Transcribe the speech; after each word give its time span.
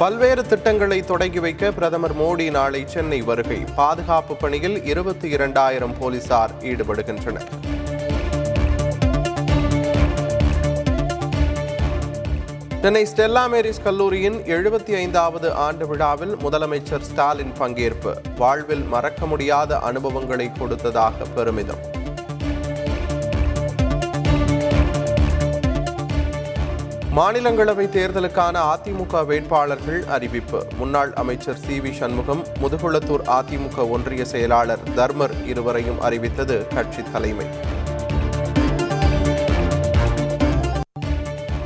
பல்வேறு 0.00 0.46
திட்டங்களை 0.46 1.02
தொடங்கி 1.02 1.40
வைக்க 1.40 1.70
பிரதமர் 1.72 2.14
மோடி 2.16 2.50
நாளை 2.50 2.82
சென்னை 2.86 3.20
வருகை. 3.20 3.64
பாதுகாப்பு 3.76 4.36
பணியில் 4.36 4.84
இருபத்தி 4.84 5.28
இரண்டாயிரம் 5.28 5.98
போலீசார் 5.98 6.50
ஈடுபடுகின்றனர். 6.60 7.48
சென்னை 12.82 13.06
ஸ்டெல்லா 13.12 13.44
மேரிஸ் 13.52 13.82
கல்லூரியின் 13.84 14.38
எழுபத்தி 14.56 14.94
ஐந்தாவது 14.94 15.52
ஆண்டு 15.52 15.86
விழாவில் 15.86 16.36
முதலமைச்சர் 16.36 17.00
ஸ்டாலின் 17.00 17.52
பங்கேற்பு. 17.58 18.14
வாழ்வில் 18.36 18.84
மறக்க 18.84 19.26
முடியாத 19.26 19.78
அனுபவங்களை 19.78 20.50
கொடுத்ததாக 20.58 21.24
பெருமிதம். 21.34 21.82
மாநிலங்களவை 27.18 27.84
தேர்தலுக்கான 27.94 28.56
அதிமுக 28.72 29.26
வேட்பாளர்கள் 29.26 30.04
அறிவிப்பு. 30.06 30.66
முன்னாள் 30.76 31.12
அமைச்சர் 31.12 31.56
சி 31.56 31.80
வி 31.80 31.92
சண்முகம் 31.92 32.42
முதுகுளத்தூர் 32.62 33.24
அதிமுக 33.36 33.88
ஒன்றிய 33.88 34.24
செயலாளர் 34.24 34.78
தர்மர் 34.94 35.34
இருவரையும் 35.46 36.00
அறிவித்தது 36.00 36.66
கட்சி 36.74 37.02
தலைமை. 37.12 37.46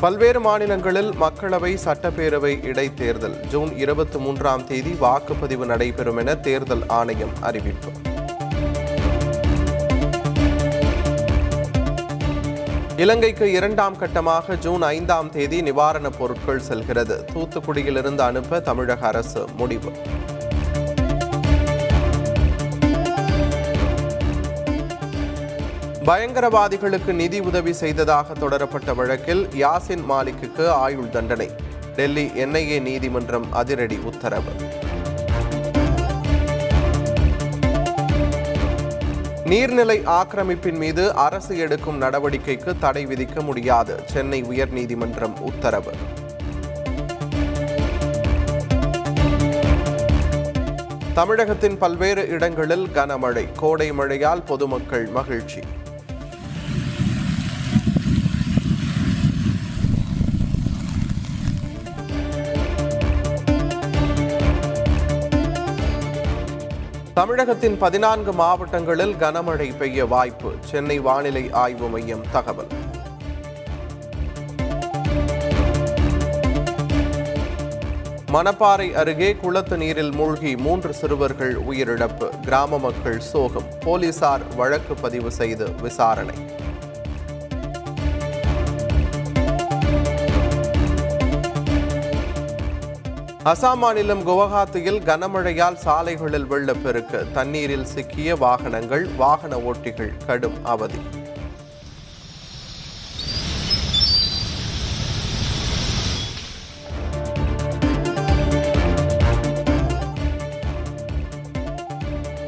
பல்வேறு 0.00 0.40
மாநிலங்களில் 0.40 1.10
மக்களவை 1.20 1.78
சட்டப்பேரவை 1.84 2.54
இடைத்தேர்தல். 2.64 3.36
ஜூன் 3.46 3.76
இருபத்தி 3.76 4.18
மூன்றாம் 4.18 4.66
தேதி 4.66 4.96
வாக்குப்பதிவு 5.00 5.64
நடைபெறும் 5.64 6.16
என 6.16 6.34
தேர்தல் 6.34 6.88
ஆணையம் 6.88 7.36
அறிவிப்பு. 7.40 7.92
இலங்கைக்கு 12.96 13.52
இரண்டாம் 13.52 13.96
கட்டமாக 13.96 14.58
ஜூன் 14.58 14.82
ஐந்தாம் 14.82 15.30
தேதி 15.30 15.60
நிவாரணப் 15.62 16.18
பொருட்கள் 16.18 16.60
செல்கிறது. 16.60 17.24
தூத்துக்குடியிலிருந்து 17.34 18.18
அனுப்ப 18.18 18.60
தமிழக 18.60 19.06
அரசு 19.06 19.48
முடிவு. 19.56 19.92
பயங்கரவாதிகளுக்கு 26.04 27.12
நிதி 27.12 27.40
உதவி 27.40 27.72
செய்ததாக 27.72 28.32
தொடரப்பட்ட 28.32 28.94
வழக்கில் 28.94 29.46
யாசின் 29.46 30.04
மாலிக்குக்கு 30.08 30.68
ஆயுள் 30.68 31.10
தண்டனை. 31.10 31.50
டெல்லி 31.96 32.26
என்ஐஏ 32.26 32.80
நீதிமன்றம் 32.80 33.52
அதிரடி 33.52 33.96
உத்தரவு. 33.96 34.82
நீர்நிலை 39.44 40.06
ஆக்கிரமிப்பின் 40.06 40.76
மீது 40.76 41.14
அரசு 41.14 41.58
எடுக்கும் 41.58 42.00
நடவடிக்கைக்கு 42.00 42.78
தடை 42.78 43.06
விதிக்க 43.06 43.42
முடியாது. 43.42 44.02
சென்னை 44.06 44.42
உயர்நீதிமன்றம் 44.42 45.40
உத்தரவு. 45.40 45.92
தமிழகத்தின் 51.14 51.78
பல்வேறு 51.78 52.28
இடங்களில் 52.28 52.86
கனமழை 52.86 53.48
கோடை 53.56 53.92
மழையால் 53.92 54.42
பொதுமக்கள் 54.42 55.06
மகிழ்ச்சி. 55.06 55.60
தமிழகத்தின் 67.24 67.78
பதினான்கு 67.78 68.32
மாவட்டங்களில் 68.32 69.14
கனமழை 69.14 69.76
பெய்ய 69.76 70.06
வாய்ப்பு. 70.06 70.52
சென்னை 70.60 70.98
வானிலை 70.98 71.50
ஆய்வு 71.52 71.88
மையம் 71.88 72.24
தகவல். 72.32 72.66
மணப்பாறை 78.32 78.92
அருகே 78.92 79.36
குளத்து 79.36 79.76
நீரில் 79.76 80.12
மூழ்கி 80.12 80.56
மூன்று 80.56 80.94
சிறுவர்கள் 80.94 81.54
உயிரிழப்பு. 81.54 82.40
கிராம 82.40 82.78
மக்கள் 82.78 83.20
சோகம். 83.20 83.66
போலீசார் 83.80 84.54
வழக்கு 84.54 84.94
பதிவு 84.94 85.30
செய்து 85.30 85.72
விசாரணை. 85.72 86.34
அசாம் 93.50 93.76
மாநிலம் 93.76 94.26
குவஹாத்தியில் 94.26 95.00
கனமழையால் 95.08 95.74
சாலைகளில் 95.74 96.46
வெள்ளப்பெருக்கு 96.50 97.32
தண்ணீரில் 97.32 97.84
சிக்கிய 97.84 98.36
வாகனங்கள் 98.36 99.08
வாகன 99.16 99.56
ஓட்டிகள் 99.56 100.12
கடும் 100.26 100.64
அவதி. 100.64 101.00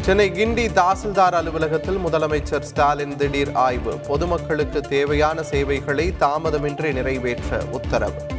சென்னை 0.00 0.30
கிண்டி 0.30 0.66
தாசில்தார் 0.80 1.36
அலுவலகத்தில் 1.40 2.00
முதலமைச்சர் 2.06 2.60
ஸ்டாலின் 2.60 3.16
திடீர் 3.16 3.52
ஆய்வு. 3.52 3.96
பொதுமக்களுக்கு 3.98 4.80
தேவையான 4.80 5.42
சேவைகளை 5.42 6.14
தாமதமின்றி 6.20 6.92
நிறைவேற்ற 6.92 7.62
உத்தரவு. 7.70 8.35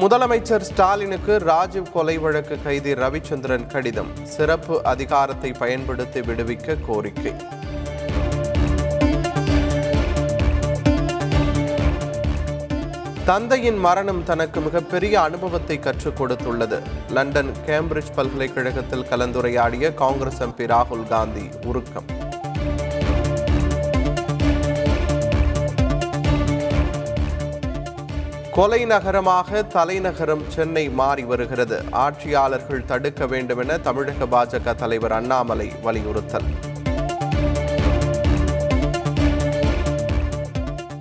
முதலமைச்சர் 0.00 0.60
ஸ்டாலினுக்கு 0.60 1.38
ராஜீவ் 1.38 1.92
கொலை 1.92 2.18
வழக்கு 2.18 2.62
கைதி 2.62 2.92
ரவிச்சந்திரன் 2.92 3.66
கடிதம். 3.66 4.10
சிறப்பு 4.22 4.84
அதிகாரத்தை 4.84 5.52
பயன்படுத்தி 5.52 6.20
விடுவிக்க 6.20 6.76
கோரிக்கை. 6.86 7.34
தந்தையின் 13.24 13.78
மரணம் 13.78 14.24
தனக்கு 14.24 14.60
மிகப்பெரிய 14.60 15.20
அனுபவத்தை 15.20 15.78
கற்றுக் 15.78 16.22
கொடுத்துள்ளது. 16.22 16.82
லண்டன் 17.10 17.52
கேம்பிரிட்ஜ் 17.66 18.14
பல்கலைக்கழகத்தில் 18.14 19.06
கலந்துரையாடிய 19.10 19.94
காங்கிரஸ் 19.94 20.42
எம்பி 20.42 20.66
ராகுல் 20.66 21.08
காந்தி 21.08 21.48
உருக்கம். 21.64 22.28
கொலை 28.52 28.84
நகரமாக 28.84 29.62
தலைநகரம் 29.62 30.44
சென்னை 30.48 30.88
மாறி 30.88 31.22
வருகிறது. 31.22 31.82
ஆட்சியாளர்கள் 31.90 32.84
தடுக்க 32.84 33.26
வேண்டும் 33.26 33.58
என 33.58 33.78
தமிழக 33.78 34.24
பாஜக 34.24 34.74
தலைவர் 34.74 35.12
அண்ணாமலை 35.12 35.72
வலியுறுத்தல். 35.82 36.44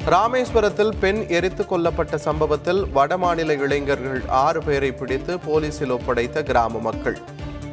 ராமேஸ்வரத்தில் 0.06 0.92
பெண் 1.00 1.26
எரித்துக் 1.28 1.74
கொல்லப்பட்ட 1.74 2.16
சம்பவத்தில் 2.16 2.86
வடமாநில 2.96 3.60
இளைஞர்கள் 3.60 4.22
ஆறு 4.28 4.64
பேரை 4.64 4.92
பிடித்து 4.92 5.40
போலீசில் 5.40 5.92
ஒப்படைத்த 5.92 6.44
கிராம 6.44 6.80
மக்கள். 6.80 7.18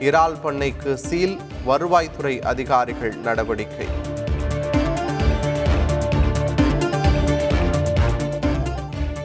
இறால் 0.01 0.37
பண்ணைக்கு 0.45 0.95
சீல் 0.95 1.39
வருவாய்த்துறை 1.67 2.43
அதிகாரிகள் 2.43 3.15
நடவடிக்கை. 3.17 4.06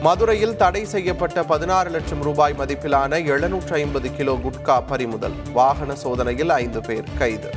மதுரையில் 0.04 0.56
தடை 0.56 0.84
செய்யப்பட்ட 0.84 1.42
பதினாறு 1.42 1.90
லட்சம் 1.90 2.22
ரூபாய் 2.22 2.54
மதிப்பிலான 2.58 3.24
எழுநூற்று 3.24 3.74
ஐம்பது 3.74 4.14
கிலோ 4.16 4.38
குட்கா 4.44 4.82
பறிமுதல். 4.86 5.36
வாகன 5.52 5.94
சோதனையில் 5.94 6.48
ஐந்து 6.48 6.80
பேர் 6.80 7.04
கைது. 7.18 7.50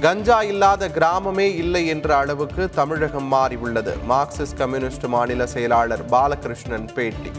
கஞ்சா 0.00 0.42
இல்லாத 0.42 0.88
கிராமமே 0.88 1.46
இல்லை 1.62 1.86
என்ற 1.86 2.16
அளவுக்கு 2.16 2.70
தமிழகம் 2.70 3.32
மாறியுள்ளது. 3.32 3.96
மார்க்சிஸ்ட் 4.08 4.56
கம்யூனிஸ்ட் 4.56 5.06
மாநில 5.06 5.46
செயலாளர் 5.46 6.04
பாலகிருஷ்ணன் 6.04 6.88
பேட்டி. 6.94 7.32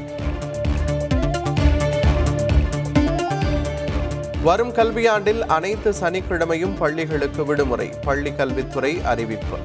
வரும் 4.46 4.74
கல்வியாண்டில் 4.74 5.40
அனைத்து 5.40 5.94
சனிக்கிழமையும் 6.02 6.76
பள்ளிகளுக்கு 6.78 7.46
விடுமுறை. 7.46 7.90
பள்ளி 8.04 8.32
கல்வித்துறை 8.34 9.02
அறிவிப்பு. 9.04 9.58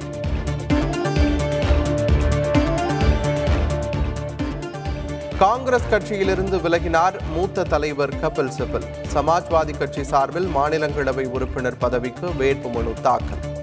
காங்கிரஸ் 5.39 5.87
கட்சியிலிருந்து 5.91 6.57
விலகினார் 6.65 7.13
மூத்த 7.33 7.63
தலைவர் 7.63 8.15
கபில் 8.15 8.51
சிபல். 8.57 8.87
சமாஜ்வாதி 9.13 9.77
கட்சி 9.77 10.03
சார்பில் 10.03 10.49
மாநிலங்களவை 10.55 11.25
உறுப்பினர் 11.25 11.77
பதவிக்கு 11.77 12.27
வேட்புமனு 12.27 12.93
தாக்கல். 13.01 13.60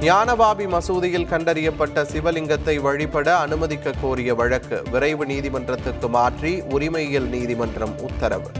ஞானபாபி 0.00 0.66
மசூதியில் 0.66 1.26
கண்டறியப்பட்ட 1.26 2.02
சிவலிங்கத்தை 2.12 2.80
வழிபட 2.80 3.38
அனுமதிக்க 3.38 3.92
கோரிய 4.00 4.34
வழக்கு 4.34 4.82
விரைவு 4.90 5.26
நீதிமன்றத்துக்கு 5.26 6.08
மாற்றி 6.08 6.60
உரிமையியல் 6.60 7.28
நீதிமன்றம் 7.28 7.98
உத்தரவு. 7.98 8.50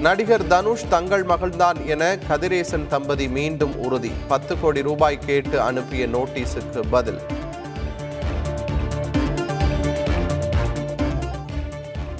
நடிகர் 0.00 0.46
தனுஷ் 0.46 0.88
தங்கள் 0.88 1.24
மகள்தான் 1.24 1.86
என 1.86 2.16
கதிரேசன் 2.28 2.86
தம்பதி 2.88 3.28
மீண்டும் 3.28 3.78
உறுதி. 3.78 4.10
பத்து 4.28 4.60
கோடி 4.60 4.82
ரூபாய் 4.82 5.18
கேட்டு 5.18 5.60
அனுப்பிய 5.60 6.06
நோட்டீஸுக்கு 6.06 6.82
பதில். 6.90 7.20